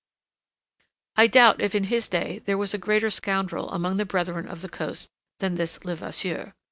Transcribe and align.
I 1.15 1.27
doubt 1.27 1.61
if 1.61 1.75
in 1.75 1.83
his 1.83 2.07
day 2.07 2.39
there 2.47 2.57
was 2.57 2.73
a 2.73 2.79
greater 2.79 3.11
scoundrel 3.11 3.69
among 3.69 3.97
the 3.97 4.03
Brethren 4.05 4.47
of 4.47 4.61
the 4.61 4.67
Coast 4.69 5.11
than 5.37 5.53
this 5.53 5.85
Levasseur. 5.85 6.53